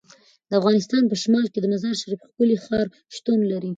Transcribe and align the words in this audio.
د 0.49 0.51
افغانستان 0.59 1.03
په 1.07 1.15
شمال 1.21 1.45
کې 1.51 1.59
د 1.61 1.65
مزارشریف 1.73 2.19
ښکلی 2.27 2.57
ښار 2.65 2.87
شتون 3.15 3.39
لري. 3.51 3.69